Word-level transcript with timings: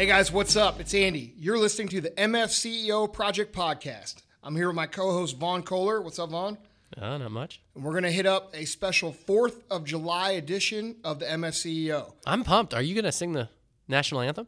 Hey 0.00 0.06
guys, 0.06 0.32
what's 0.32 0.56
up? 0.56 0.80
It's 0.80 0.94
Andy. 0.94 1.34
You're 1.36 1.58
listening 1.58 1.88
to 1.88 2.00
the 2.00 2.08
MF 2.12 2.46
CEO 2.48 3.12
Project 3.12 3.54
Podcast. 3.54 4.22
I'm 4.42 4.56
here 4.56 4.68
with 4.68 4.74
my 4.74 4.86
co 4.86 5.12
host, 5.12 5.36
Vaughn 5.36 5.62
Kohler. 5.62 6.00
What's 6.00 6.18
up, 6.18 6.30
Vaughn? 6.30 6.56
Uh, 6.96 7.18
not 7.18 7.30
much. 7.30 7.60
And 7.74 7.84
we're 7.84 7.90
going 7.90 8.04
to 8.04 8.10
hit 8.10 8.24
up 8.24 8.48
a 8.54 8.64
special 8.64 9.12
4th 9.12 9.60
of 9.70 9.84
July 9.84 10.30
edition 10.30 10.96
of 11.04 11.18
the 11.18 11.26
MF 11.26 11.50
CEO. 11.52 12.14
I'm 12.24 12.44
pumped. 12.44 12.72
Are 12.72 12.80
you 12.80 12.94
going 12.94 13.04
to 13.04 13.12
sing 13.12 13.34
the 13.34 13.50
national 13.88 14.22
anthem? 14.22 14.46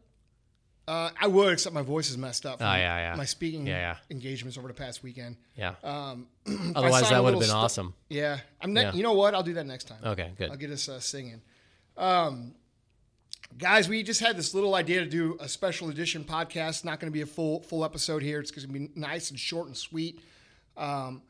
Uh, 0.88 1.10
I 1.20 1.26
would, 1.26 1.52
except 1.52 1.74
my 1.74 1.82
voice 1.82 2.08
is 2.08 2.16
messed 2.16 2.46
up. 2.46 2.56
from 2.56 2.68
Oh, 2.68 2.72
yeah, 2.72 3.10
yeah. 3.10 3.14
My 3.14 3.26
speaking 3.26 3.66
Yeah, 3.66 3.78
yeah. 3.78 3.96
engagements 4.10 4.56
over 4.56 4.68
the 4.68 4.74
past 4.74 5.02
weekend. 5.02 5.36
Yeah. 5.54 5.74
Um, 5.84 6.28
Otherwise, 6.74 7.10
that 7.10 7.22
would 7.22 7.34
have 7.34 7.40
been 7.40 7.50
stu- 7.50 7.58
awesome. 7.58 7.94
Yeah. 8.08 8.38
I'm 8.62 8.72
ne- 8.72 8.84
Yeah. 8.84 8.94
You 8.94 9.02
know 9.02 9.12
what? 9.12 9.34
I'll 9.34 9.42
do 9.42 9.52
that 9.52 9.66
next 9.66 9.84
time. 9.84 9.98
Okay, 10.02 10.30
good. 10.38 10.48
I'll 10.50 10.56
get 10.56 10.70
us 10.70 10.88
uh, 10.88 10.98
singing. 10.98 11.42
Um, 11.98 12.54
guys, 13.58 13.88
we 13.88 14.02
just 14.02 14.20
had 14.20 14.36
this 14.36 14.54
little 14.54 14.74
idea 14.74 15.00
to 15.00 15.06
do 15.06 15.36
a 15.40 15.48
special 15.48 15.88
edition 15.88 16.24
podcast. 16.24 16.84
Not 16.84 17.00
going 17.00 17.10
to 17.10 17.14
be 17.14 17.22
a 17.22 17.26
full 17.26 17.60
full 17.62 17.84
episode 17.84 18.22
here. 18.22 18.40
It's 18.40 18.50
going 18.50 18.66
to 18.66 18.72
be 18.72 18.88
nice 18.94 19.30
and 19.30 19.38
short 19.38 19.66
and 19.66 19.76
sweet. 19.76 20.20
Um, 20.76 21.22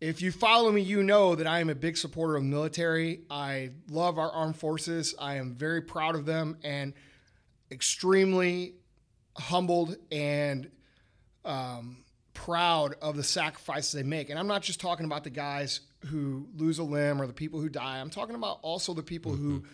if 0.00 0.20
you 0.20 0.32
follow 0.32 0.70
me, 0.70 0.82
you 0.82 1.02
know 1.02 1.34
that 1.34 1.46
I 1.46 1.60
am 1.60 1.70
a 1.70 1.74
big 1.74 1.96
supporter 1.96 2.36
of 2.36 2.44
military. 2.44 3.22
I 3.30 3.70
love 3.90 4.18
our 4.18 4.30
armed 4.30 4.56
forces. 4.56 5.14
I 5.18 5.36
am 5.36 5.54
very 5.54 5.80
proud 5.80 6.14
of 6.14 6.26
them 6.26 6.58
and 6.62 6.92
extremely 7.70 8.74
humbled 9.36 9.96
and 10.12 10.70
um, 11.44 12.04
proud 12.34 12.96
of 13.00 13.16
the 13.16 13.22
sacrifices 13.22 13.92
they 13.92 14.02
make. 14.02 14.30
And 14.30 14.38
I'm 14.38 14.46
not 14.46 14.62
just 14.62 14.80
talking 14.80 15.06
about 15.06 15.24
the 15.24 15.30
guys 15.30 15.80
who 16.06 16.48
lose 16.56 16.78
a 16.78 16.84
limb 16.84 17.20
or 17.22 17.26
the 17.26 17.32
people 17.32 17.60
who 17.60 17.68
die. 17.68 17.98
I'm 17.98 18.10
talking 18.10 18.34
about 18.34 18.58
also 18.62 18.92
the 18.92 19.02
people 19.02 19.34
who 19.34 19.64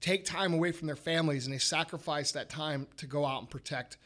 take 0.00 0.24
time 0.24 0.54
away 0.54 0.72
from 0.72 0.86
their 0.86 0.96
families 0.96 1.46
and 1.46 1.54
they 1.54 1.58
sacrifice 1.58 2.32
that 2.32 2.48
time 2.48 2.86
to 2.98 3.06
go 3.06 3.24
out 3.26 3.40
and 3.40 3.50
protect 3.50 3.96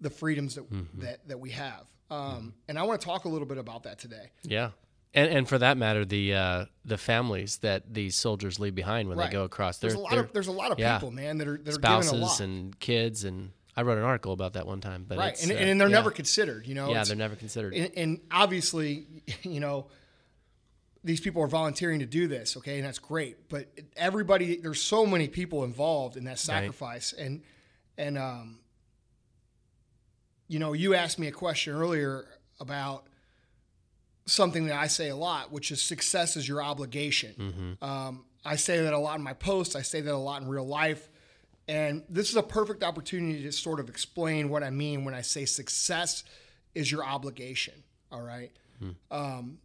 the 0.00 0.10
freedoms 0.10 0.54
that 0.56 0.64
that, 1.00 1.28
that 1.28 1.40
we 1.40 1.50
have. 1.50 1.86
Um, 2.10 2.54
And 2.68 2.78
I 2.78 2.82
want 2.84 3.00
to 3.00 3.04
talk 3.04 3.24
a 3.24 3.28
little 3.28 3.46
bit 3.48 3.58
about 3.58 3.82
that 3.84 3.98
today. 3.98 4.30
Yeah. 4.42 4.70
And, 5.14 5.30
and 5.32 5.48
for 5.48 5.58
that 5.58 5.76
matter, 5.78 6.04
the 6.04 6.34
uh, 6.34 6.64
the 6.84 6.98
families 6.98 7.58
that 7.58 7.92
these 7.94 8.16
soldiers 8.16 8.60
leave 8.60 8.74
behind 8.74 9.08
when 9.08 9.16
Right. 9.16 9.30
they 9.30 9.32
go 9.32 9.44
across, 9.44 9.78
There's 9.78 9.94
a 9.94 9.98
lot 9.98 10.18
of 10.18 10.32
there's 10.32 10.48
a 10.48 10.52
lot 10.52 10.70
of 10.72 10.78
yeah. 10.78 10.98
people, 10.98 11.10
man, 11.10 11.38
that 11.38 11.48
are 11.48 11.56
that 11.56 11.68
are 11.68 11.70
a 11.70 11.74
spouses 11.74 12.40
and 12.40 12.78
kids, 12.80 13.24
and 13.24 13.52
I 13.74 13.82
wrote 13.82 13.96
an 13.96 14.04
article 14.04 14.32
about 14.32 14.52
that 14.54 14.66
one 14.66 14.80
time. 14.82 15.06
But 15.08 15.16
right, 15.18 15.42
and, 15.42 15.50
uh, 15.50 15.54
and 15.54 15.80
they're 15.80 15.88
yeah. 15.88 15.94
never 15.94 16.10
considered. 16.10 16.66
You 16.66 16.74
know, 16.74 16.90
yeah, 16.90 17.04
they're 17.04 17.16
never 17.16 17.34
considered. 17.34 17.72
and, 17.72 17.90
and 17.96 18.20
obviously, 18.30 19.06
you 19.42 19.60
know, 19.60 19.86
these 21.06 21.20
people 21.20 21.40
are 21.40 21.46
volunteering 21.46 22.00
to 22.00 22.06
do 22.06 22.26
this, 22.26 22.56
okay, 22.56 22.78
and 22.78 22.86
that's 22.86 22.98
great. 22.98 23.48
But 23.48 23.68
everybody, 23.96 24.56
there's 24.56 24.82
so 24.82 25.06
many 25.06 25.28
people 25.28 25.62
involved 25.62 26.16
in 26.16 26.24
that 26.24 26.38
sacrifice, 26.38 27.12
and 27.12 27.42
and 27.96 28.18
um, 28.18 28.58
you 30.48 30.58
know, 30.58 30.72
you 30.72 30.94
asked 30.94 31.18
me 31.18 31.28
a 31.28 31.32
question 31.32 31.74
earlier 31.74 32.26
about 32.60 33.06
something 34.26 34.66
that 34.66 34.76
I 34.76 34.88
say 34.88 35.08
a 35.08 35.16
lot, 35.16 35.52
which 35.52 35.70
is 35.70 35.80
success 35.80 36.36
is 36.36 36.48
your 36.48 36.60
obligation. 36.62 37.78
Um, 37.80 38.24
I 38.44 38.56
say 38.56 38.82
that 38.82 38.92
a 38.92 38.98
lot 38.98 39.16
in 39.16 39.22
my 39.22 39.34
posts. 39.34 39.76
I 39.76 39.82
say 39.82 40.00
that 40.00 40.12
a 40.12 40.16
lot 40.16 40.42
in 40.42 40.48
real 40.48 40.66
life. 40.66 41.08
And 41.68 42.02
this 42.08 42.30
is 42.30 42.36
a 42.36 42.42
perfect 42.42 42.82
opportunity 42.82 43.42
to 43.44 43.52
sort 43.52 43.78
of 43.80 43.88
explain 43.88 44.48
what 44.48 44.62
I 44.64 44.70
mean 44.70 45.04
when 45.04 45.14
I 45.14 45.22
say 45.22 45.44
success 45.44 46.24
is 46.74 46.90
your 46.90 47.04
obligation. 47.04 47.74
All 48.10 48.22
right. 48.22 48.50
Um, 49.10 49.58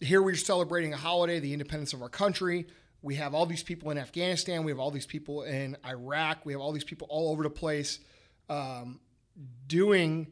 here 0.00 0.22
we're 0.22 0.36
celebrating 0.36 0.92
a 0.92 0.96
holiday, 0.96 1.40
the 1.40 1.52
independence 1.52 1.92
of 1.92 2.02
our 2.02 2.08
country. 2.08 2.66
We 3.02 3.16
have 3.16 3.34
all 3.34 3.46
these 3.46 3.62
people 3.62 3.90
in 3.90 3.98
Afghanistan. 3.98 4.64
We 4.64 4.72
have 4.72 4.78
all 4.78 4.90
these 4.90 5.06
people 5.06 5.42
in 5.42 5.76
Iraq. 5.86 6.44
We 6.44 6.52
have 6.52 6.60
all 6.60 6.72
these 6.72 6.84
people 6.84 7.06
all 7.10 7.30
over 7.30 7.42
the 7.42 7.50
place 7.50 8.00
um, 8.48 9.00
doing 9.66 10.28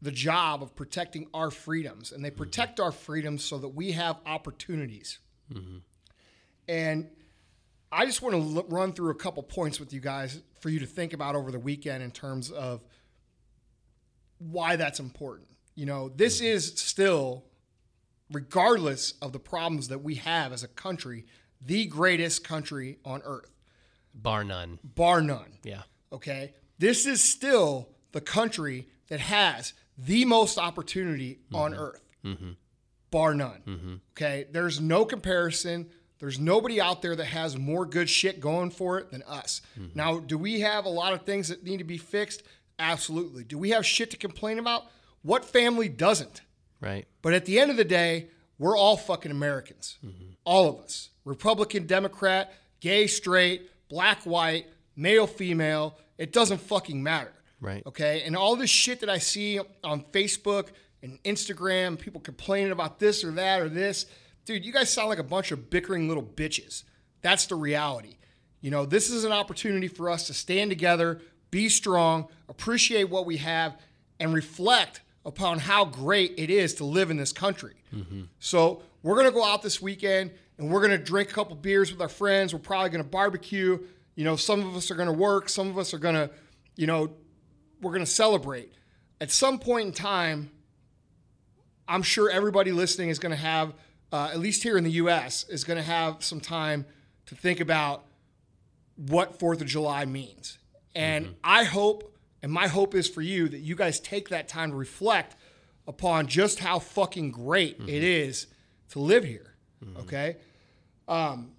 the 0.00 0.12
job 0.12 0.62
of 0.62 0.74
protecting 0.74 1.28
our 1.34 1.50
freedoms. 1.50 2.12
And 2.12 2.24
they 2.24 2.28
mm-hmm. 2.28 2.38
protect 2.38 2.80
our 2.80 2.92
freedoms 2.92 3.44
so 3.44 3.58
that 3.58 3.68
we 3.68 3.92
have 3.92 4.16
opportunities. 4.26 5.18
Mm-hmm. 5.52 5.78
And 6.68 7.10
I 7.90 8.06
just 8.06 8.22
want 8.22 8.34
to 8.34 8.58
l- 8.58 8.66
run 8.68 8.92
through 8.92 9.10
a 9.10 9.14
couple 9.14 9.42
points 9.42 9.80
with 9.80 9.92
you 9.92 10.00
guys 10.00 10.42
for 10.60 10.68
you 10.68 10.80
to 10.80 10.86
think 10.86 11.12
about 11.12 11.36
over 11.36 11.50
the 11.50 11.58
weekend 11.58 12.02
in 12.02 12.10
terms 12.10 12.50
of 12.50 12.82
why 14.38 14.76
that's 14.76 15.00
important. 15.00 15.48
You 15.74 15.86
know, 15.86 16.08
this 16.08 16.38
mm-hmm. 16.38 16.46
is 16.46 16.74
still, 16.76 17.44
regardless 18.32 19.12
of 19.22 19.32
the 19.32 19.38
problems 19.38 19.88
that 19.88 20.02
we 20.02 20.16
have 20.16 20.52
as 20.52 20.62
a 20.62 20.68
country, 20.68 21.24
the 21.60 21.86
greatest 21.86 22.44
country 22.44 22.98
on 23.04 23.22
earth, 23.24 23.50
bar 24.14 24.44
none. 24.44 24.78
bar 24.82 25.20
none. 25.20 25.58
Yeah. 25.62 25.82
Okay. 26.12 26.54
This 26.78 27.06
is 27.06 27.22
still 27.22 27.88
the 28.12 28.20
country 28.20 28.88
that 29.08 29.20
has 29.20 29.72
the 29.96 30.24
most 30.24 30.58
opportunity 30.58 31.40
on 31.52 31.72
mm-hmm. 31.72 31.80
earth, 31.80 32.02
mm-hmm. 32.24 32.50
bar 33.10 33.34
none. 33.34 33.62
Mm-hmm. 33.66 33.94
Okay. 34.12 34.46
There's 34.50 34.80
no 34.80 35.04
comparison. 35.04 35.90
There's 36.18 36.38
nobody 36.38 36.80
out 36.80 37.02
there 37.02 37.16
that 37.16 37.26
has 37.26 37.58
more 37.58 37.84
good 37.84 38.08
shit 38.08 38.40
going 38.40 38.70
for 38.70 38.98
it 38.98 39.10
than 39.10 39.22
us. 39.24 39.60
Now, 39.94 40.20
do 40.20 40.38
we 40.38 40.60
have 40.60 40.84
a 40.86 40.88
lot 40.88 41.12
of 41.12 41.22
things 41.22 41.48
that 41.48 41.64
need 41.64 41.78
to 41.78 41.84
be 41.84 41.98
fixed? 41.98 42.44
Absolutely. 42.78 43.44
Do 43.44 43.58
we 43.58 43.70
have 43.70 43.84
shit 43.84 44.10
to 44.12 44.16
complain 44.16 44.58
about? 44.58 44.84
What 45.22 45.44
family 45.44 45.88
doesn't? 45.88 46.40
Right. 46.80 47.06
But 47.22 47.34
at 47.34 47.44
the 47.44 47.58
end 47.58 47.70
of 47.70 47.76
the 47.76 47.84
day, 47.84 48.28
we're 48.58 48.76
all 48.76 48.96
fucking 48.96 49.30
Americans. 49.30 49.98
Mm-hmm. 50.04 50.32
All 50.44 50.68
of 50.68 50.84
us. 50.84 51.10
Republican, 51.24 51.86
Democrat, 51.86 52.52
gay, 52.80 53.06
straight, 53.06 53.70
black, 53.88 54.22
white, 54.24 54.66
male, 54.96 55.26
female. 55.26 55.98
It 56.18 56.32
doesn't 56.32 56.58
fucking 56.58 57.02
matter. 57.02 57.32
Right. 57.60 57.82
Okay. 57.86 58.22
And 58.22 58.36
all 58.36 58.56
this 58.56 58.70
shit 58.70 59.00
that 59.00 59.08
I 59.08 59.18
see 59.18 59.58
on 59.82 60.04
Facebook 60.12 60.68
and 61.02 61.22
Instagram, 61.22 61.98
people 61.98 62.20
complaining 62.20 62.72
about 62.72 62.98
this 62.98 63.24
or 63.24 63.30
that 63.32 63.60
or 63.60 63.68
this. 63.68 64.06
Dude, 64.44 64.64
you 64.64 64.72
guys 64.72 64.90
sound 64.90 65.08
like 65.08 65.18
a 65.18 65.24
bunch 65.24 65.52
of 65.52 65.70
bickering 65.70 66.08
little 66.08 66.22
bitches. 66.22 66.84
That's 67.22 67.46
the 67.46 67.54
reality. 67.54 68.16
You 68.60 68.70
know, 68.70 68.84
this 68.84 69.10
is 69.10 69.24
an 69.24 69.32
opportunity 69.32 69.88
for 69.88 70.10
us 70.10 70.26
to 70.26 70.34
stand 70.34 70.70
together, 70.70 71.20
be 71.50 71.68
strong, 71.68 72.28
appreciate 72.48 73.10
what 73.10 73.26
we 73.26 73.38
have, 73.38 73.78
and 74.20 74.32
reflect 74.34 75.00
upon 75.26 75.58
how 75.58 75.84
great 75.84 76.34
it 76.36 76.50
is 76.50 76.74
to 76.74 76.84
live 76.84 77.10
in 77.10 77.16
this 77.16 77.32
country. 77.32 77.74
So 78.38 78.82
we're 79.02 79.16
gonna 79.16 79.30
go 79.30 79.44
out 79.44 79.62
this 79.62 79.80
weekend 79.80 80.32
and 80.58 80.70
we're 80.70 80.80
gonna 80.82 80.98
drink 80.98 81.30
a 81.30 81.32
couple 81.32 81.56
beers 81.56 81.90
with 81.92 82.00
our 82.00 82.08
friends. 82.08 82.52
We're 82.52 82.60
probably 82.60 82.90
gonna 82.90 83.04
barbecue. 83.04 83.78
You 84.16 84.24
know, 84.24 84.36
some 84.36 84.60
of 84.66 84.76
us 84.76 84.90
are 84.90 84.94
gonna 84.94 85.12
work, 85.12 85.48
some 85.48 85.68
of 85.68 85.78
us 85.78 85.94
are 85.94 85.98
gonna, 85.98 86.30
you 86.76 86.86
know, 86.86 87.12
we're 87.80 87.92
gonna 87.92 88.06
celebrate. 88.06 88.72
At 89.20 89.30
some 89.30 89.58
point 89.58 89.86
in 89.86 89.92
time, 89.92 90.50
I'm 91.88 92.02
sure 92.02 92.30
everybody 92.30 92.72
listening 92.72 93.08
is 93.08 93.18
gonna 93.18 93.36
have, 93.36 93.74
uh, 94.12 94.30
at 94.32 94.40
least 94.40 94.62
here 94.62 94.76
in 94.76 94.84
the 94.84 94.92
U.S., 94.92 95.44
is 95.48 95.64
gonna 95.64 95.82
have 95.82 96.22
some 96.24 96.40
time 96.40 96.86
to 97.26 97.34
think 97.34 97.60
about 97.60 98.04
what 98.96 99.38
Fourth 99.38 99.60
of 99.60 99.66
July 99.66 100.04
means. 100.04 100.58
And 100.94 101.34
I 101.42 101.64
hope, 101.64 102.13
and 102.44 102.52
my 102.52 102.66
hope 102.68 102.94
is 102.94 103.08
for 103.08 103.22
you, 103.22 103.48
that 103.48 103.60
you 103.60 103.74
guys 103.74 103.98
take 103.98 104.28
that 104.28 104.48
time 104.48 104.68
to 104.68 104.76
reflect 104.76 105.34
upon 105.88 106.26
just 106.26 106.58
how 106.58 106.78
fucking 106.78 107.30
great 107.30 107.80
it 107.88 108.04
is 108.04 108.48
to 108.90 108.98
live 108.98 109.24
here. 109.24 109.54
Okay. 110.00 110.36
Um, 111.08 111.52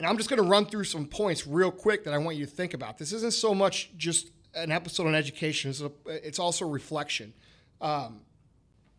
and 0.00 0.08
I'm 0.08 0.16
just 0.16 0.28
going 0.28 0.42
to 0.42 0.48
run 0.48 0.66
through 0.66 0.82
some 0.82 1.06
points 1.06 1.46
real 1.46 1.70
quick 1.70 2.02
that 2.04 2.12
I 2.12 2.18
want 2.18 2.36
you 2.36 2.44
to 2.44 2.50
think 2.50 2.74
about. 2.74 2.98
This 2.98 3.12
isn't 3.12 3.34
so 3.34 3.54
much 3.54 3.90
just 3.96 4.32
an 4.52 4.72
episode 4.72 5.06
on 5.06 5.14
education, 5.14 5.70
it's, 5.70 5.80
a, 5.80 5.92
it's 6.06 6.40
also 6.40 6.66
reflection. 6.66 7.32
Um, 7.80 8.22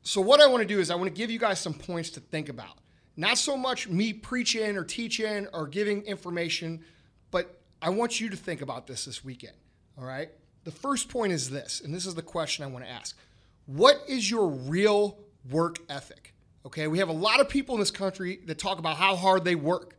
so, 0.03 0.21
what 0.21 0.39
I 0.39 0.47
want 0.47 0.61
to 0.61 0.67
do 0.67 0.79
is 0.79 0.89
I 0.89 0.95
want 0.95 1.13
to 1.13 1.13
give 1.13 1.29
you 1.29 1.39
guys 1.39 1.59
some 1.59 1.73
points 1.73 2.09
to 2.11 2.21
think 2.21 2.47
about. 2.47 2.77
Not 3.17 3.37
so 3.37 3.57
much 3.57 3.89
me 3.89 4.13
preaching 4.13 4.77
or 4.77 4.85
teaching 4.85 5.45
or 5.51 5.67
giving 5.67 6.03
information, 6.03 6.85
but 7.31 7.59
I 7.81 7.89
want 7.89 8.21
you 8.21 8.29
to 8.29 8.37
think 8.37 8.61
about 8.61 8.87
this 8.87 9.03
this 9.03 9.25
weekend. 9.25 9.57
All 9.97 10.05
right. 10.05 10.29
The 10.69 10.75
first 10.75 11.09
point 11.09 11.33
is 11.33 11.49
this, 11.49 11.81
and 11.83 11.91
this 11.91 12.05
is 12.05 12.13
the 12.13 12.21
question 12.21 12.63
I 12.63 12.67
want 12.67 12.85
to 12.85 12.91
ask 12.91 13.17
What 13.65 14.03
is 14.07 14.29
your 14.29 14.49
real 14.49 15.17
work 15.49 15.79
ethic? 15.89 16.35
Okay. 16.63 16.85
We 16.85 16.99
have 16.99 17.09
a 17.09 17.13
lot 17.13 17.39
of 17.39 17.49
people 17.49 17.73
in 17.73 17.79
this 17.79 17.89
country 17.89 18.39
that 18.45 18.59
talk 18.59 18.77
about 18.77 18.97
how 18.97 19.15
hard 19.15 19.43
they 19.43 19.55
work. 19.55 19.97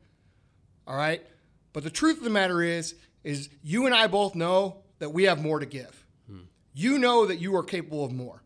All 0.87 0.97
right. 0.97 1.27
But 1.73 1.83
the 1.83 1.91
truth 1.91 2.19
of 2.19 2.23
the 2.23 2.31
matter 2.31 2.63
is, 2.63 2.95
is 3.25 3.49
you 3.65 3.87
and 3.87 3.93
I 3.93 4.07
both 4.07 4.37
know 4.37 4.77
that 5.01 5.09
we 5.09 5.25
have 5.25 5.43
more 5.43 5.59
to 5.59 5.67
give. 5.67 6.07
Hmm. 6.29 6.43
You 6.73 6.99
know 6.99 7.27
that 7.27 7.41
you 7.41 7.57
are 7.57 7.65
capable 7.65 8.05
of 8.05 8.13
more. 8.13 8.41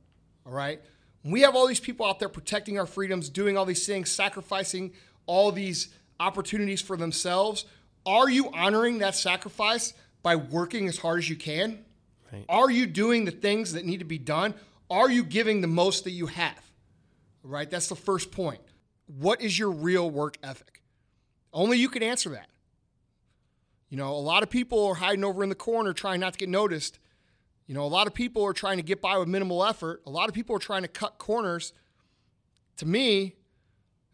All 0.46 0.52
right. 0.52 0.80
We 1.24 1.42
have 1.42 1.54
all 1.54 1.66
these 1.66 1.78
people 1.78 2.06
out 2.06 2.20
there 2.20 2.30
protecting 2.30 2.78
our 2.78 2.86
freedoms, 2.86 3.28
doing 3.28 3.58
all 3.58 3.66
these 3.66 3.86
things, 3.86 4.10
sacrificing 4.10 4.94
all 5.26 5.52
these 5.52 5.88
opportunities 6.18 6.80
for 6.80 6.96
themselves. 6.96 7.66
Are 8.06 8.30
you 8.30 8.50
honoring 8.54 8.96
that 9.00 9.14
sacrifice 9.14 9.92
by 10.22 10.36
working 10.36 10.88
as 10.88 10.96
hard 10.96 11.18
as 11.18 11.28
you 11.28 11.36
can? 11.36 11.84
Right. 12.34 12.44
Are 12.48 12.70
you 12.70 12.86
doing 12.86 13.24
the 13.24 13.30
things 13.30 13.72
that 13.72 13.84
need 13.84 13.98
to 13.98 14.04
be 14.04 14.18
done? 14.18 14.54
Are 14.90 15.10
you 15.10 15.24
giving 15.24 15.60
the 15.60 15.66
most 15.66 16.04
that 16.04 16.10
you 16.10 16.26
have? 16.26 16.60
Right? 17.42 17.70
that's 17.70 17.88
the 17.88 17.96
first 17.96 18.32
point. 18.32 18.60
What 19.06 19.42
is 19.42 19.58
your 19.58 19.70
real 19.70 20.10
work 20.10 20.38
ethic? 20.42 20.82
Only 21.52 21.78
you 21.78 21.88
can 21.88 22.02
answer 22.02 22.30
that. 22.30 22.48
You 23.90 23.98
know, 23.98 24.10
a 24.12 24.18
lot 24.18 24.42
of 24.42 24.50
people 24.50 24.86
are 24.86 24.94
hiding 24.94 25.24
over 25.24 25.42
in 25.42 25.50
the 25.50 25.54
corner 25.54 25.92
trying 25.92 26.20
not 26.20 26.32
to 26.32 26.38
get 26.38 26.48
noticed. 26.48 26.98
You 27.66 27.74
know, 27.74 27.84
a 27.84 27.86
lot 27.86 28.06
of 28.06 28.14
people 28.14 28.42
are 28.44 28.52
trying 28.52 28.78
to 28.78 28.82
get 28.82 29.00
by 29.00 29.18
with 29.18 29.28
minimal 29.28 29.64
effort. 29.64 30.02
A 30.06 30.10
lot 30.10 30.28
of 30.28 30.34
people 30.34 30.56
are 30.56 30.60
trying 30.60 30.82
to 30.82 30.88
cut 30.88 31.18
corners. 31.18 31.72
To 32.78 32.86
me, 32.86 33.36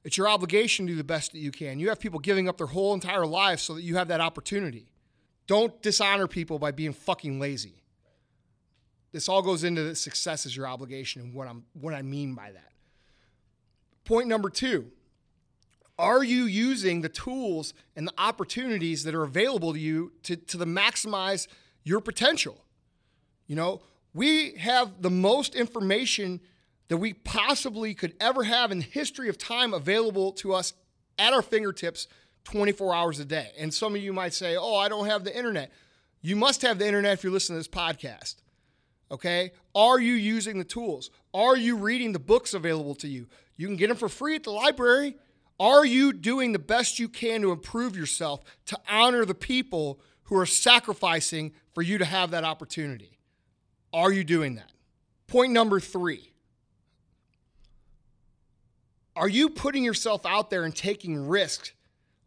it's 0.05 0.17
your 0.17 0.29
obligation 0.29 0.87
to 0.87 0.93
do 0.93 0.97
the 0.97 1.05
best 1.05 1.33
that 1.33 1.39
you 1.39 1.51
can. 1.51 1.79
You 1.79 1.89
have 1.89 2.01
people 2.01 2.19
giving 2.19 2.49
up 2.49 2.59
their 2.59 2.67
whole 2.67 2.95
entire 2.95 3.27
lives 3.27 3.63
so 3.63 3.75
that 3.75 3.83
you 3.83 3.97
have 3.97 4.09
that 4.09 4.21
opportunity. 4.21 4.91
Don't 5.47 5.81
dishonor 5.83 6.27
people 6.27 6.59
by 6.59 6.73
being 6.73 6.93
fucking 6.93 7.39
lazy. 7.39 7.81
This 9.13 9.29
all 9.29 9.43
goes 9.43 9.65
into 9.65 9.83
the 9.83 9.97
success 9.97 10.47
is 10.47 10.57
your 10.57 10.67
obligation 10.67 11.23
and 11.23 11.35
what 11.35 11.49
I'm 11.49 11.65
what 11.73 11.95
I 11.95 12.03
mean 12.03 12.35
by 12.35 12.53
that. 12.53 12.73
Point 14.05 14.29
number 14.29 14.51
2. 14.51 14.87
Are 15.99 16.25
you 16.25 16.45
using 16.45 17.03
the 17.03 17.11
tools 17.11 17.75
and 17.95 18.09
the 18.09 18.15
opportunities 18.17 19.05
that 19.05 19.15
are 19.15 19.23
available 19.23 19.75
to 19.75 19.79
you 19.79 20.13
to, 20.23 20.37
to 20.37 20.57
the 20.57 20.65
maximize 20.65 21.47
your 21.85 22.01
potential? 22.01 22.65
You 23.47 23.57
know, 23.57 23.83
we 24.15 24.53
have 24.53 25.03
the 25.03 25.11
most 25.11 25.55
information 25.55 26.41
that 26.89 26.97
we 26.97 27.13
possibly 27.13 27.95
could 27.95 28.15
ever 28.19 28.45
have 28.45 28.73
in 28.73 28.79
the 28.79 28.85
history 28.85 29.29
of 29.29 29.37
time 29.37 29.75
available 29.75 30.33
to 30.33 30.55
us 30.55 30.73
at 31.19 31.33
our 31.33 31.43
fingertips 31.43 32.09
24 32.45 32.95
hours 32.95 33.21
a 33.21 33.25
day. 33.25 33.51
And 33.59 33.73
some 33.73 33.95
of 33.95 34.01
you 34.01 34.13
might 34.13 34.33
say, 34.33 34.57
oh, 34.57 34.77
I 34.77 34.89
don't 34.89 35.07
have 35.07 35.25
the 35.25 35.37
internet. 35.37 35.71
You 36.23 36.35
must 36.35 36.63
have 36.63 36.79
the 36.79 36.87
internet 36.87 37.13
if 37.13 37.25
you're 37.25 37.33
listening 37.33 37.63
to 37.63 37.69
this 37.69 37.69
podcast. 37.69 38.37
Okay? 39.11 39.53
Are 39.75 39.99
you 39.99 40.15
using 40.15 40.59
the 40.59 40.65
tools? 40.65 41.11
Are 41.35 41.57
you 41.57 41.77
reading 41.77 42.13
the 42.13 42.19
books 42.19 42.55
available 42.55 42.95
to 42.97 43.09
you? 43.09 43.27
You 43.57 43.67
can 43.67 43.77
get 43.77 43.89
them 43.89 43.97
for 43.97 44.09
free 44.09 44.37
at 44.37 44.45
the 44.45 44.51
library. 44.51 45.17
Are 45.59 45.85
you 45.85 46.13
doing 46.13 46.53
the 46.53 46.59
best 46.59 46.99
you 46.99 47.09
can 47.09 47.43
to 47.43 47.53
improve 47.53 47.97
yourself, 47.97 48.43
to 48.67 48.79
honor 48.89 49.25
the 49.25 49.35
people 49.35 50.01
who 50.25 50.37
are 50.37 50.47
sacrificing 50.47 51.53
for 51.75 51.83
you 51.83 51.99
to 51.99 52.05
have 52.05 52.31
that 52.31 52.45
opportunity? 52.45 53.19
Are 53.93 54.13
you 54.13 54.25
doing 54.25 54.55
that? 54.55 54.71
Point 55.27 55.53
number 55.53 55.81
three 55.81 56.31
Are 59.15 59.29
you 59.29 59.51
putting 59.51 59.85
yourself 59.85 60.25
out 60.25 60.51
there 60.51 60.65
and 60.65 60.75
taking 60.75 61.29
risks? 61.29 61.73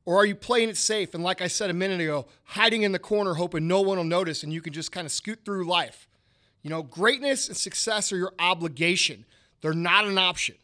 Or 0.05 0.17
are 0.17 0.25
you 0.25 0.35
playing 0.35 0.67
it 0.67 0.75
safe 0.75 1.13
and, 1.13 1.23
like 1.23 1.41
I 1.41 1.47
said 1.47 1.69
a 1.69 1.73
minute 1.73 2.01
ago, 2.01 2.27
hiding 2.43 2.83
in 2.83 2.91
the 2.91 2.99
corner 2.99 3.35
hoping 3.35 3.67
no 3.69 3.79
one 3.79 3.97
will 3.97 4.03
notice 4.03 4.43
and 4.43 4.51
you 4.51 4.61
can 4.61 4.73
just 4.73 4.91
kind 4.91 5.05
of 5.05 5.11
scoot 5.13 5.39
through 5.45 5.65
life? 5.65 6.09
You 6.63 6.69
know, 6.69 6.81
greatness 6.81 7.49
and 7.49 7.57
success 7.57 8.11
are 8.11 8.17
your 8.17 8.33
obligation, 8.39 9.25
they're 9.61 9.73
not 9.73 10.05
an 10.05 10.17
option. 10.17 10.55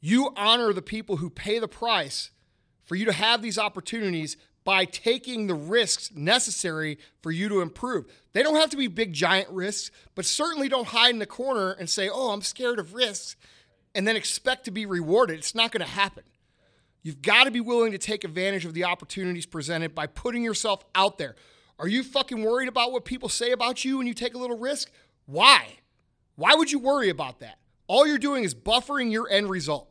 You 0.00 0.32
honor 0.36 0.72
the 0.72 0.82
people 0.82 1.16
who 1.16 1.28
pay 1.28 1.58
the 1.58 1.66
price 1.66 2.30
for 2.84 2.94
you 2.94 3.04
to 3.06 3.12
have 3.12 3.42
these 3.42 3.58
opportunities 3.58 4.36
by 4.64 4.84
taking 4.84 5.46
the 5.46 5.54
risks 5.54 6.10
necessary 6.14 6.98
for 7.22 7.30
you 7.30 7.48
to 7.48 7.60
improve. 7.60 8.06
They 8.32 8.42
don't 8.42 8.56
have 8.56 8.70
to 8.70 8.76
be 8.76 8.86
big, 8.86 9.12
giant 9.12 9.48
risks, 9.48 9.90
but 10.14 10.24
certainly 10.24 10.68
don't 10.68 10.88
hide 10.88 11.10
in 11.10 11.18
the 11.18 11.26
corner 11.26 11.72
and 11.72 11.88
say, 11.88 12.08
oh, 12.08 12.30
I'm 12.30 12.42
scared 12.42 12.78
of 12.78 12.92
risks, 12.94 13.34
and 13.94 14.06
then 14.06 14.14
expect 14.14 14.66
to 14.66 14.70
be 14.70 14.86
rewarded. 14.86 15.38
It's 15.38 15.54
not 15.54 15.72
going 15.72 15.84
to 15.84 15.90
happen. 15.90 16.24
You've 17.02 17.22
got 17.22 17.44
to 17.44 17.50
be 17.50 17.60
willing 17.60 17.92
to 17.92 17.98
take 17.98 18.24
advantage 18.24 18.66
of 18.66 18.74
the 18.74 18.84
opportunities 18.84 19.46
presented 19.46 19.94
by 19.94 20.06
putting 20.06 20.42
yourself 20.42 20.84
out 20.94 21.16
there. 21.18 21.34
Are 21.78 21.88
you 21.88 22.02
fucking 22.02 22.42
worried 22.42 22.68
about 22.68 22.92
what 22.92 23.04
people 23.04 23.28
say 23.28 23.52
about 23.52 23.84
you 23.84 23.98
when 23.98 24.06
you 24.06 24.14
take 24.14 24.34
a 24.34 24.38
little 24.38 24.58
risk? 24.58 24.90
Why? 25.26 25.78
Why 26.36 26.54
would 26.54 26.72
you 26.72 26.78
worry 26.78 27.08
about 27.08 27.40
that? 27.40 27.58
All 27.86 28.06
you're 28.06 28.18
doing 28.18 28.44
is 28.44 28.54
buffering 28.54 29.10
your 29.10 29.30
end 29.30 29.48
result. 29.48 29.88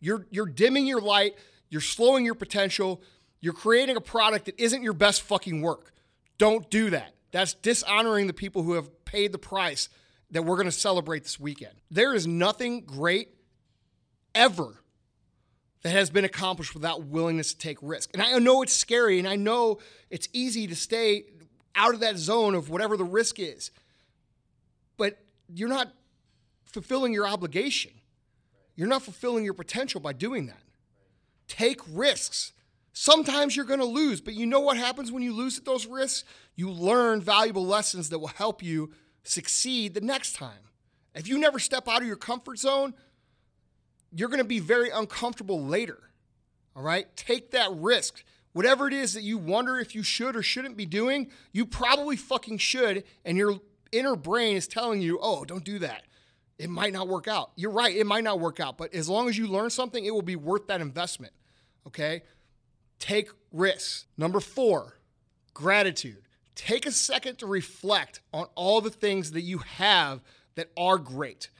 You're 0.00 0.26
you're 0.30 0.46
dimming 0.46 0.86
your 0.86 1.00
light, 1.00 1.34
you're 1.70 1.80
slowing 1.80 2.24
your 2.24 2.34
potential, 2.34 3.02
you're 3.40 3.52
creating 3.52 3.96
a 3.96 4.00
product 4.00 4.46
that 4.46 4.60
isn't 4.60 4.82
your 4.82 4.92
best 4.92 5.22
fucking 5.22 5.62
work. 5.62 5.92
Don't 6.38 6.68
do 6.70 6.90
that. 6.90 7.14
That's 7.30 7.54
dishonoring 7.54 8.26
the 8.26 8.32
people 8.32 8.62
who 8.62 8.74
have 8.74 9.04
paid 9.04 9.32
the 9.32 9.38
price 9.38 9.88
that 10.30 10.42
we're 10.42 10.56
going 10.56 10.66
to 10.66 10.72
celebrate 10.72 11.22
this 11.22 11.40
weekend. 11.40 11.74
There 11.90 12.14
is 12.14 12.26
nothing 12.26 12.82
great 12.82 13.34
ever 14.34 14.82
that 15.88 15.94
has 15.94 16.10
been 16.10 16.26
accomplished 16.26 16.74
without 16.74 17.04
willingness 17.04 17.54
to 17.54 17.58
take 17.58 17.78
risk. 17.80 18.10
And 18.12 18.22
I 18.22 18.38
know 18.38 18.60
it's 18.60 18.74
scary 18.74 19.18
and 19.18 19.26
I 19.26 19.36
know 19.36 19.78
it's 20.10 20.28
easy 20.34 20.66
to 20.66 20.76
stay 20.76 21.24
out 21.74 21.94
of 21.94 22.00
that 22.00 22.18
zone 22.18 22.54
of 22.54 22.68
whatever 22.68 22.98
the 22.98 23.04
risk 23.04 23.38
is. 23.38 23.70
But 24.98 25.18
you're 25.48 25.70
not 25.70 25.90
fulfilling 26.66 27.14
your 27.14 27.26
obligation. 27.26 27.92
You're 28.76 28.86
not 28.86 29.00
fulfilling 29.00 29.46
your 29.46 29.54
potential 29.54 29.98
by 29.98 30.12
doing 30.12 30.48
that. 30.48 30.60
Take 31.46 31.80
risks. 31.90 32.52
Sometimes 32.92 33.56
you're 33.56 33.64
going 33.64 33.80
to 33.80 33.86
lose, 33.86 34.20
but 34.20 34.34
you 34.34 34.44
know 34.44 34.60
what 34.60 34.76
happens 34.76 35.10
when 35.10 35.22
you 35.22 35.32
lose 35.32 35.56
at 35.56 35.64
those 35.64 35.86
risks? 35.86 36.22
You 36.54 36.70
learn 36.70 37.22
valuable 37.22 37.64
lessons 37.64 38.10
that 38.10 38.18
will 38.18 38.26
help 38.26 38.62
you 38.62 38.92
succeed 39.22 39.94
the 39.94 40.02
next 40.02 40.36
time. 40.36 40.68
If 41.14 41.28
you 41.28 41.38
never 41.38 41.58
step 41.58 41.88
out 41.88 42.02
of 42.02 42.06
your 42.06 42.16
comfort 42.16 42.58
zone, 42.58 42.92
you're 44.12 44.28
going 44.28 44.38
to 44.38 44.44
be 44.44 44.60
very 44.60 44.90
uncomfortable 44.90 45.64
later. 45.64 45.98
All 46.74 46.82
right? 46.82 47.14
Take 47.16 47.50
that 47.52 47.70
risk. 47.72 48.24
Whatever 48.52 48.88
it 48.88 48.94
is 48.94 49.14
that 49.14 49.22
you 49.22 49.38
wonder 49.38 49.78
if 49.78 49.94
you 49.94 50.02
should 50.02 50.36
or 50.36 50.42
shouldn't 50.42 50.76
be 50.76 50.86
doing, 50.86 51.30
you 51.52 51.66
probably 51.66 52.16
fucking 52.16 52.58
should. 52.58 53.04
And 53.24 53.36
your 53.36 53.60
inner 53.92 54.16
brain 54.16 54.56
is 54.56 54.66
telling 54.66 55.00
you, 55.00 55.18
oh, 55.20 55.44
don't 55.44 55.64
do 55.64 55.78
that. 55.80 56.02
It 56.58 56.70
might 56.70 56.92
not 56.92 57.06
work 57.06 57.28
out. 57.28 57.52
You're 57.54 57.70
right, 57.70 57.94
it 57.94 58.06
might 58.06 58.24
not 58.24 58.40
work 58.40 58.58
out. 58.58 58.78
But 58.78 58.92
as 58.94 59.08
long 59.08 59.28
as 59.28 59.38
you 59.38 59.46
learn 59.46 59.70
something, 59.70 60.04
it 60.04 60.12
will 60.12 60.22
be 60.22 60.36
worth 60.36 60.66
that 60.66 60.80
investment. 60.80 61.32
Okay? 61.86 62.22
Take 62.98 63.30
risks. 63.52 64.06
Number 64.16 64.40
four, 64.40 64.98
gratitude. 65.54 66.22
Take 66.56 66.86
a 66.86 66.90
second 66.90 67.36
to 67.36 67.46
reflect 67.46 68.20
on 68.32 68.46
all 68.56 68.80
the 68.80 68.90
things 68.90 69.30
that 69.32 69.42
you 69.42 69.58
have 69.58 70.20
that 70.56 70.70
are 70.76 70.98
great. 70.98 71.50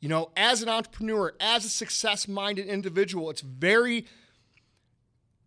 You 0.00 0.08
know, 0.08 0.30
as 0.36 0.62
an 0.62 0.68
entrepreneur, 0.68 1.34
as 1.40 1.64
a 1.64 1.68
success 1.68 2.28
minded 2.28 2.66
individual, 2.66 3.30
it's 3.30 3.40
very 3.40 4.06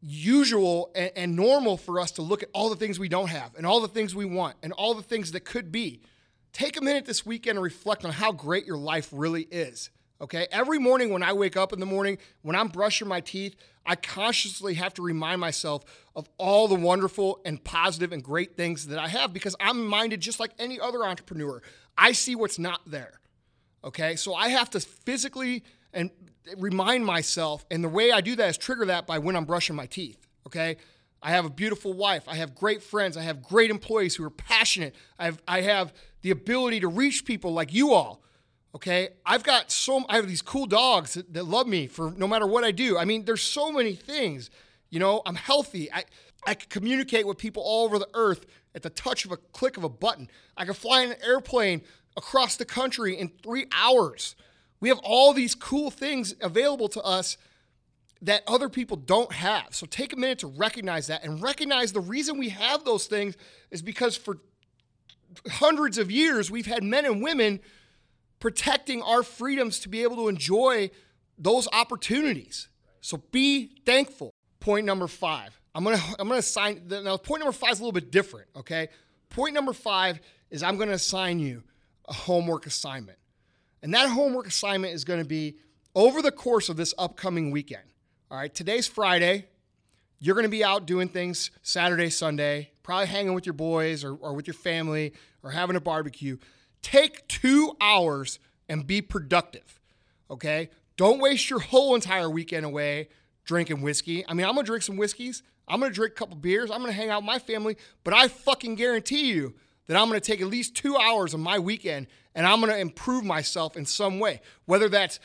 usual 0.01 0.91
and, 0.95 1.11
and, 1.15 1.35
normal 1.35 1.77
for 1.77 1.99
us 1.99 2.11
to 2.11 2.21
look 2.21 2.41
at 2.41 2.49
all 2.53 2.69
the 2.69 2.75
things 2.75 2.97
we 2.97 3.09
don't 3.09 3.27
have 3.29 3.53
and 3.55 3.65
all 3.65 3.81
the 3.81 3.87
things 3.87 4.15
we 4.15 4.25
want 4.25 4.55
and 4.63 4.71
all 4.73 4.93
the 4.93 5.03
things 5.03 5.33
that 5.33 5.41
could 5.41 5.71
be. 5.71 6.01
Take 6.53 6.77
a 6.77 6.81
minute 6.81 7.05
this 7.05 7.25
weekend 7.25 7.57
and 7.57 7.63
reflect 7.63 8.05
on 8.05 8.11
how 8.11 8.31
great 8.31 8.65
your 8.65 8.77
life 8.77 9.09
really 9.11 9.43
is. 9.51 9.89
Okay. 10.21 10.47
Every 10.51 10.79
morning 10.79 11.11
when 11.11 11.23
I 11.23 11.33
wake 11.33 11.55
up 11.55 11.73
in 11.73 11.79
the 11.79 11.85
morning, 11.85 12.17
when 12.41 12.55
I'm 12.55 12.67
brushing 12.67 13.07
my 13.07 13.21
teeth, 13.21 13.55
I 13.85 13.95
consciously 13.95 14.73
have 14.75 14.93
to 14.95 15.01
remind 15.01 15.39
myself 15.39 15.83
of 16.15 16.29
all 16.37 16.67
the 16.67 16.75
wonderful 16.75 17.39
and 17.45 17.63
positive 17.63 18.11
and 18.11 18.23
great 18.23 18.57
things 18.57 18.87
that 18.87 18.99
I 18.99 19.07
have 19.07 19.33
because 19.33 19.55
I'm 19.59 19.85
minded 19.85 20.19
just 20.21 20.39
like 20.39 20.51
any 20.59 20.79
other 20.79 21.05
entrepreneur. 21.05 21.61
I 21.97 22.11
see 22.11 22.35
what's 22.35 22.59
not 22.59 22.81
there. 22.85 23.19
Okay. 23.83 24.15
So 24.15 24.33
I 24.33 24.49
have 24.49 24.69
to 24.71 24.79
physically 24.79 25.63
and 25.93 26.11
remind 26.57 27.05
myself. 27.05 27.65
And 27.71 27.83
the 27.83 27.89
way 27.89 28.11
I 28.11 28.21
do 28.21 28.35
that 28.35 28.49
is 28.49 28.57
trigger 28.57 28.85
that 28.85 29.07
by 29.07 29.19
when 29.19 29.35
I'm 29.35 29.45
brushing 29.45 29.75
my 29.75 29.85
teeth. 29.85 30.27
Okay. 30.47 30.77
I 31.21 31.31
have 31.31 31.45
a 31.45 31.49
beautiful 31.49 31.93
wife. 31.93 32.23
I 32.27 32.35
have 32.35 32.55
great 32.55 32.81
friends. 32.81 33.17
I 33.17 33.23
have 33.23 33.43
great 33.43 33.71
employees 33.71 34.15
who 34.15 34.23
are 34.23 34.29
passionate. 34.29 34.95
I 35.17 35.25
have, 35.25 35.41
I 35.47 35.61
have 35.61 35.93
the 36.21 36.31
ability 36.31 36.79
to 36.81 36.87
reach 36.87 37.25
people 37.25 37.53
like 37.53 37.73
you 37.73 37.93
all. 37.93 38.21
Okay. 38.75 39.09
I've 39.25 39.43
got 39.43 39.71
so, 39.71 40.05
I 40.07 40.15
have 40.15 40.27
these 40.27 40.41
cool 40.41 40.65
dogs 40.65 41.15
that, 41.15 41.33
that 41.33 41.45
love 41.45 41.67
me 41.67 41.87
for 41.87 42.11
no 42.11 42.27
matter 42.27 42.47
what 42.47 42.63
I 42.63 42.71
do. 42.71 42.97
I 42.97 43.05
mean, 43.05 43.25
there's 43.25 43.41
so 43.41 43.71
many 43.71 43.95
things. 43.95 44.49
You 44.89 44.99
know, 44.99 45.21
I'm 45.25 45.35
healthy. 45.35 45.91
I, 45.91 46.03
I 46.45 46.53
can 46.53 46.69
communicate 46.69 47.27
with 47.27 47.37
people 47.37 47.63
all 47.63 47.85
over 47.85 47.99
the 47.99 48.09
earth 48.13 48.45
at 48.73 48.83
the 48.83 48.89
touch 48.89 49.25
of 49.25 49.31
a 49.31 49.37
click 49.37 49.77
of 49.77 49.83
a 49.83 49.89
button. 49.89 50.29
I 50.55 50.65
can 50.65 50.73
fly 50.73 51.01
in 51.01 51.11
an 51.11 51.17
airplane 51.23 51.81
across 52.17 52.55
the 52.55 52.65
country 52.65 53.17
in 53.17 53.31
three 53.41 53.65
hours. 53.71 54.35
We 54.79 54.89
have 54.89 54.99
all 54.99 55.33
these 55.33 55.55
cool 55.55 55.91
things 55.91 56.35
available 56.41 56.89
to 56.89 57.01
us 57.01 57.37
that 58.21 58.43
other 58.47 58.69
people 58.69 58.97
don't 58.97 59.31
have. 59.31 59.67
So 59.73 59.85
take 59.85 60.13
a 60.13 60.15
minute 60.15 60.39
to 60.39 60.47
recognize 60.47 61.07
that 61.07 61.23
and 61.23 61.41
recognize 61.41 61.93
the 61.93 62.01
reason 62.01 62.37
we 62.37 62.49
have 62.49 62.83
those 62.83 63.05
things 63.07 63.35
is 63.71 63.81
because 63.81 64.17
for 64.17 64.39
hundreds 65.49 65.97
of 65.97 66.11
years 66.11 66.51
we've 66.51 66.65
had 66.65 66.83
men 66.83 67.05
and 67.05 67.21
women 67.21 67.59
protecting 68.39 69.01
our 69.01 69.23
freedoms 69.23 69.79
to 69.79 69.89
be 69.89 70.03
able 70.03 70.15
to 70.17 70.27
enjoy 70.27 70.89
those 71.37 71.67
opportunities. 71.71 72.67
So 73.01 73.17
be 73.31 73.71
thankful. 73.85 74.33
Point 74.59 74.85
number 74.85 75.07
5. 75.07 75.61
I'm 75.75 75.83
going 75.83 75.97
to 75.97 76.03
I'm 76.19 76.27
going 76.27 76.41
to 76.41 76.45
assign 76.45 76.83
now 76.89 77.15
point 77.17 77.41
number 77.41 77.53
5 77.53 77.71
is 77.71 77.79
a 77.79 77.83
little 77.83 77.93
bit 77.93 78.11
different, 78.11 78.47
okay? 78.55 78.89
Point 79.29 79.53
number 79.53 79.71
5 79.71 80.19
is 80.49 80.63
I'm 80.63 80.75
going 80.77 80.89
to 80.89 80.95
assign 80.95 81.39
you 81.39 81.63
a 82.09 82.13
homework 82.13 82.65
assignment. 82.65 83.17
And 83.81 83.93
that 83.93 84.09
homework 84.09 84.47
assignment 84.47 84.93
is 84.93 85.03
going 85.03 85.21
to 85.21 85.27
be 85.27 85.55
over 85.95 86.21
the 86.21 86.31
course 86.31 86.69
of 86.69 86.77
this 86.77 86.93
upcoming 86.97 87.51
weekend. 87.51 87.83
All 88.29 88.37
right, 88.37 88.53
today's 88.53 88.87
Friday. 88.87 89.47
You're 90.19 90.35
going 90.35 90.43
to 90.43 90.49
be 90.49 90.63
out 90.63 90.85
doing 90.85 91.07
things 91.07 91.49
Saturday, 91.61 92.09
Sunday, 92.09 92.71
probably 92.83 93.07
hanging 93.07 93.33
with 93.33 93.45
your 93.45 93.53
boys 93.53 94.03
or, 94.03 94.15
or 94.15 94.33
with 94.33 94.47
your 94.47 94.53
family 94.53 95.13
or 95.43 95.51
having 95.51 95.77
a 95.77 95.81
barbecue. 95.81 96.37
Take 96.81 97.27
two 97.27 97.75
hours 97.79 98.39
and 98.67 98.85
be 98.85 99.01
productive. 99.01 99.79
Okay? 100.29 100.69
Don't 100.97 101.19
waste 101.19 101.49
your 101.49 101.59
whole 101.59 101.95
entire 101.95 102.29
weekend 102.29 102.65
away 102.65 103.07
drinking 103.45 103.81
whiskey. 103.81 104.25
I 104.27 104.33
mean, 104.33 104.45
I'm 104.45 104.53
going 104.53 104.65
to 104.65 104.69
drink 104.69 104.83
some 104.83 104.97
whiskeys. 104.97 105.41
I'm 105.67 105.79
going 105.79 105.91
to 105.91 105.95
drink 105.95 106.11
a 106.11 106.15
couple 106.15 106.35
beers. 106.35 106.69
I'm 106.69 106.81
going 106.81 106.91
to 106.91 106.97
hang 106.97 107.09
out 107.09 107.21
with 107.21 107.27
my 107.27 107.39
family. 107.39 107.77
But 108.03 108.13
I 108.13 108.27
fucking 108.27 108.75
guarantee 108.75 109.31
you 109.31 109.55
that 109.89 109.97
I'm 109.97 110.07
going 110.07 110.21
to 110.21 110.25
take 110.25 110.39
at 110.39 110.45
least 110.45 110.75
two 110.75 110.95
hours 110.95 111.33
of 111.33 111.39
my 111.39 111.57
weekend 111.57 112.05
and 112.35 112.45
I'm 112.45 112.61
going 112.61 112.71
to 112.71 112.77
improve 112.77 113.25
myself 113.25 113.75
in 113.75 113.87
some 113.87 114.19
way. 114.19 114.39
Whether 114.65 114.87
that's 114.87 115.19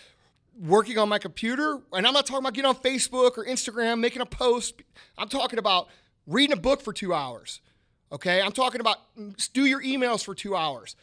working 0.58 0.96
on 0.96 1.06
my 1.10 1.18
computer, 1.18 1.80
and 1.92 2.06
I'm 2.06 2.14
not 2.14 2.24
talking 2.24 2.42
about 2.42 2.54
getting 2.54 2.70
on 2.70 2.76
Facebook 2.76 3.36
or 3.36 3.44
Instagram, 3.44 4.00
making 4.00 4.22
a 4.22 4.26
post. 4.26 4.80
I'm 5.18 5.28
talking 5.28 5.58
about 5.58 5.88
reading 6.26 6.56
a 6.56 6.60
book 6.60 6.80
for 6.80 6.94
two 6.94 7.12
hours. 7.12 7.60
Okay. 8.10 8.40
I'm 8.40 8.52
talking 8.52 8.80
about 8.80 8.96
mm, 9.18 9.52
do 9.52 9.66
your 9.66 9.82
emails 9.82 10.24
for 10.24 10.34
two 10.34 10.56
hours. 10.56 10.96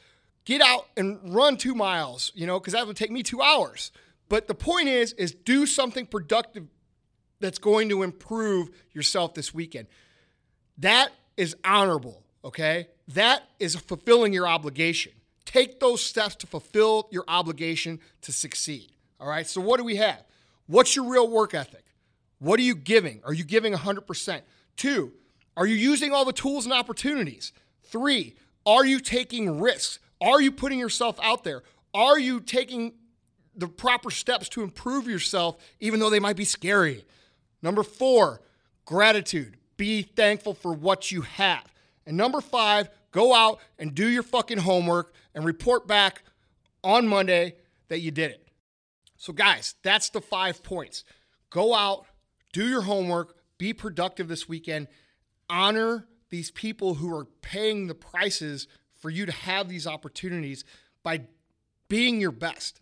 Get 0.44 0.62
out 0.62 0.88
and 0.98 1.36
run 1.36 1.56
two 1.56 1.76
miles, 1.76 2.32
you 2.34 2.48
know, 2.48 2.60
because 2.60 2.74
that 2.74 2.88
would 2.88 2.98
take 2.98 3.12
me 3.12 3.22
two 3.22 3.44
hours. 3.44 3.92
But 4.28 4.48
the 4.48 4.56
point 4.56 4.88
is, 4.88 5.14
is 5.14 5.36
do 5.36 5.68
something 5.68 6.08
productive 6.08 6.66
that's 7.40 7.60
going 7.60 7.90
to 7.90 8.02
improve 8.02 8.72
yourself 8.92 9.36
this 9.36 9.54
weekend. 9.54 9.88
That 10.80 11.12
is 11.38 11.56
honorable, 11.64 12.24
okay? 12.44 12.88
That 13.10 13.44
is 13.60 13.76
fulfilling 13.76 14.34
your 14.34 14.48
obligation. 14.48 15.14
Take 15.46 15.80
those 15.80 16.04
steps 16.04 16.36
to 16.36 16.48
fulfill 16.48 17.08
your 17.12 17.26
obligation 17.28 18.00
to 18.22 18.32
succeed. 18.32 18.92
All 19.20 19.28
right. 19.28 19.48
So, 19.48 19.62
what 19.62 19.78
do 19.78 19.84
we 19.84 19.98
have? 19.98 20.24
What's 20.68 20.96
your 20.96 21.06
real 21.06 21.30
work 21.30 21.54
ethic? 21.54 21.84
What 22.40 22.60
are 22.60 22.64
you 22.64 22.76
giving? 22.76 23.22
Are 23.26 23.34
you 23.34 23.44
giving 23.44 23.74
100%? 23.74 24.42
Two, 24.76 25.12
are 25.56 25.68
you 25.68 25.76
using 25.76 26.14
all 26.14 26.26
the 26.26 26.34
tools 26.34 26.66
and 26.66 26.74
opportunities? 26.74 27.52
Three, 27.84 28.36
are 28.66 28.86
you 28.86 29.00
taking 29.00 29.60
risks? 29.60 30.00
Are 30.22 30.42
you 30.42 30.52
putting 30.52 30.80
yourself 30.80 31.20
out 31.22 31.44
there? 31.44 31.64
Are 31.94 32.18
you 32.18 32.40
taking 32.40 32.94
the 33.56 33.68
proper 33.68 34.10
steps 34.10 34.48
to 34.50 34.64
improve 34.64 35.08
yourself, 35.08 35.58
even 35.80 36.00
though 36.00 36.10
they 36.10 36.20
might 36.20 36.36
be 36.36 36.46
scary? 36.46 37.06
Number 37.62 37.84
four, 37.84 38.42
gratitude. 38.86 39.58
Be 39.78 40.02
thankful 40.02 40.54
for 40.54 40.74
what 40.74 41.12
you 41.12 41.22
have. 41.22 41.71
And 42.06 42.18
number 42.18 42.42
five, 42.42 42.90
go 43.12 43.34
out 43.34 43.60
and 43.78 43.94
do 43.94 44.08
your 44.08 44.24
fucking 44.24 44.60
homework 44.60 45.14
and 45.34 45.46
report 45.46 45.88
back 45.88 46.24
on 46.84 47.08
Monday 47.08 47.56
that 47.90 48.00
you 48.00 48.12
did 48.12 48.32
it. 48.32 48.48
So, 49.18 49.34
guys, 49.34 49.76
that's 49.84 50.10
the 50.10 50.22
five 50.22 50.64
points. 50.64 51.04
Go 51.50 51.76
out, 51.76 52.06
do 52.54 52.68
your 52.68 52.82
homework, 52.82 53.36
be 53.58 53.74
productive 53.74 54.28
this 54.28 54.50
weekend, 54.50 54.88
honor 55.50 56.08
these 56.30 56.50
people 56.50 56.96
who 56.96 57.14
are 57.14 57.26
paying 57.42 57.88
the 57.88 57.94
prices 57.94 58.68
for 58.96 59.10
you 59.10 59.26
to 59.26 59.32
have 59.32 59.68
these 59.68 59.86
opportunities 59.86 60.64
by 61.04 61.22
being 61.90 62.22
your 62.22 62.32
best. 62.32 62.80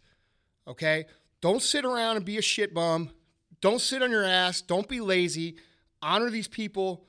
Okay? 0.67 1.05
Don't 1.41 1.61
sit 1.61 1.83
around 1.83 2.17
and 2.17 2.25
be 2.25 2.37
a 2.37 2.41
shit 2.41 2.73
bum. 2.73 3.09
Don't 3.59 3.81
sit 3.81 4.03
on 4.03 4.11
your 4.11 4.23
ass. 4.23 4.61
Don't 4.61 4.87
be 4.87 5.01
lazy. 5.01 5.55
Honor 6.01 6.29
these 6.29 6.47
people 6.47 7.05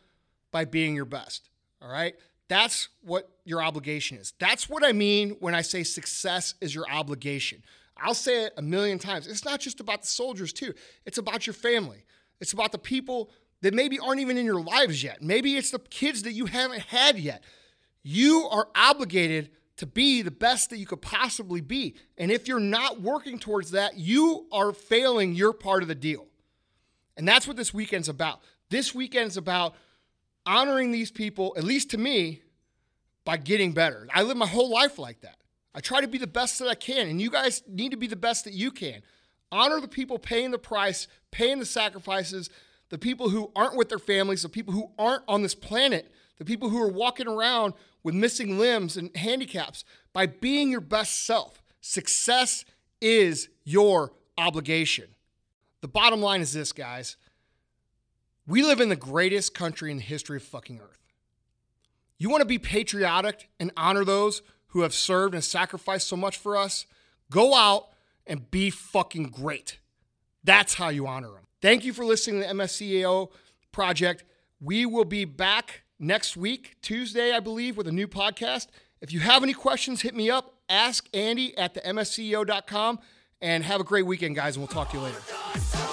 by 0.51 0.65
being 0.65 0.95
your 0.97 1.05
best. 1.05 1.50
All 1.83 1.91
right? 1.91 2.15
That's 2.49 2.89
what 3.03 3.31
your 3.45 3.63
obligation 3.63 4.19
is. 4.19 4.33
That's 4.39 4.69
what 4.69 4.85
I 4.85 4.93
mean 4.93 5.37
when 5.41 5.55
I 5.55 5.63
say 5.63 5.83
success 5.83 6.55
is 6.61 6.75
your 6.75 6.89
obligation. 6.91 7.63
I'll 7.97 8.15
say 8.15 8.45
it 8.45 8.55
a 8.57 8.63
million 8.63 8.99
times. 8.99 9.27
It's 9.27 9.45
not 9.45 9.61
just 9.61 9.79
about 9.79 10.03
the 10.03 10.09
soldiers, 10.09 10.53
too. 10.53 10.75
It's 11.07 11.19
about 11.19 11.47
your 11.47 11.55
family. 11.55 12.05
It's 12.41 12.53
about 12.53 12.73
the 12.73 12.79
people 12.79 13.31
that 13.63 13.75
maybe 13.75 13.99
aren't 13.99 14.21
even 14.21 14.39
in 14.39 14.47
your 14.47 14.61
lives 14.61 15.03
yet. 15.03 15.23
Maybe 15.23 15.57
it's 15.57 15.71
the 15.71 15.79
kids 15.79 16.23
that 16.23 16.33
you 16.33 16.47
haven't 16.47 16.81
had 16.83 17.19
yet. 17.19 17.45
You 18.03 18.49
are 18.51 18.69
obligated 18.75 19.51
to 19.77 19.87
be 19.87 20.23
the 20.23 20.31
best 20.31 20.71
that 20.71 20.79
you 20.79 20.87
could 20.87 21.03
possibly 21.03 21.61
be. 21.61 21.95
And 22.19 22.31
if 22.31 22.49
you're 22.49 22.61
not 22.61 23.01
working 23.01 23.39
towards 23.39 23.71
that, 23.73 23.97
you 23.97 24.47
are 24.51 24.73
failing 24.73 25.35
your 25.35 25.53
part 25.53 25.83
of 25.83 25.89
the 25.89 25.95
deal. 25.95 26.27
And 27.17 27.29
that's 27.29 27.47
what 27.47 27.57
this 27.57 27.75
weekend's 27.75 28.09
about. 28.09 28.41
This 28.71 28.95
weekend's 28.95 29.37
about 29.37 29.75
honoring 30.47 30.93
these 30.93 31.11
people, 31.11 31.55
at 31.57 31.65
least 31.65 31.91
to 31.91 31.99
me, 31.99 32.43
by 33.25 33.37
getting 33.37 33.73
better. 33.73 34.07
I 34.13 34.23
live 34.23 34.37
my 34.37 34.47
whole 34.47 34.71
life 34.71 34.99
like 34.99 35.21
that. 35.21 35.37
I 35.75 35.81
try 35.81 36.01
to 36.01 36.09
be 36.09 36.19
the 36.19 36.27
best 36.27 36.59
that 36.59 36.69
I 36.69 36.75
can, 36.75 37.09
and 37.09 37.21
you 37.21 37.31
guys 37.31 37.63
need 37.69 37.91
to 37.91 37.97
be 37.97 38.07
the 38.07 38.17
best 38.17 38.45
that 38.45 38.55
you 38.55 38.71
can. 38.71 39.03
Honor 39.53 39.81
the 39.81 39.89
people 39.89 40.19
paying 40.19 40.51
the 40.51 40.59
price, 40.59 41.07
paying 41.31 41.59
the 41.59 41.67
sacrifices, 41.67 42.51
the 42.89 42.99
people 42.99 43.29
who 43.29 43.51
aren't 43.55 43.77
with 43.77 43.89
their 43.89 43.99
families, 43.99 44.43
the 44.43 44.49
people 44.49 44.75
who 44.75 44.91
aren't 44.99 45.23
on 45.29 45.43
this 45.43 45.55
planet, 45.55 46.13
the 46.39 46.45
people 46.45 46.69
who 46.69 46.81
are 46.83 46.89
walking 46.89 47.29
around 47.29 47.75
with 48.03 48.15
missing 48.15 48.59
limbs 48.59 48.97
and 48.97 49.15
handicaps 49.17 49.85
by 50.13 50.27
being 50.27 50.71
your 50.71 50.81
best 50.81 51.25
self. 51.25 51.63
Success 51.81 52.65
is 53.01 53.49
your 53.65 54.13
obligation. 54.37 55.07
The 55.83 55.89
bottom 55.89 56.21
line 56.21 56.41
is 56.41 56.53
this, 56.53 56.73
guys. 56.73 57.17
We 58.51 58.65
live 58.65 58.81
in 58.81 58.89
the 58.89 58.97
greatest 58.97 59.55
country 59.55 59.93
in 59.93 59.99
the 59.99 60.03
history 60.03 60.37
of 60.37 60.43
fucking 60.43 60.81
earth. 60.81 60.99
You 62.19 62.29
want 62.31 62.41
to 62.41 62.47
be 62.47 62.59
patriotic 62.59 63.49
and 63.61 63.71
honor 63.77 64.05
those 64.05 64.43
who 64.71 64.81
have 64.81 64.93
served 64.93 65.35
and 65.35 65.45
sacrificed 65.45 66.09
so 66.09 66.17
much 66.17 66.37
for 66.37 66.57
us, 66.57 66.85
go 67.31 67.55
out 67.55 67.91
and 68.27 68.51
be 68.51 68.69
fucking 68.69 69.31
great. 69.31 69.79
That's 70.43 70.75
how 70.75 70.89
you 70.89 71.07
honor 71.07 71.29
them. 71.29 71.47
Thank 71.63 71.85
you 71.85 71.93
for 71.93 72.05
listening 72.05 72.43
to 72.43 72.49
the 72.49 72.55
MFCEO 72.55 73.31
project. 73.71 74.25
We 74.61 74.85
will 74.85 75.05
be 75.05 75.25
back 75.25 75.83
next 76.01 76.37
week, 76.37 76.75
Tuesday, 76.83 77.33
I 77.33 77.39
believe, 77.39 77.77
with 77.77 77.87
a 77.87 77.93
new 77.93 78.09
podcast. 78.09 78.67
If 79.01 79.13
you 79.13 79.21
have 79.21 79.45
any 79.45 79.55
questions, 79.55 80.03
hit 80.03 80.17
me 80.17 80.29
up. 80.29 80.57
Ask 80.69 81.09
Andy 81.15 81.57
at 81.57 81.75
the 81.75 81.83
MFCEO.com 81.83 82.99
and 83.41 83.63
have 83.63 83.81
a 83.81 83.85
great 83.85 84.07
weekend, 84.07 84.35
guys, 84.35 84.57
and 84.57 84.63
we'll 84.63 84.75
talk 84.75 84.91
to 84.91 84.97
you 84.97 85.05
later. 85.05 85.90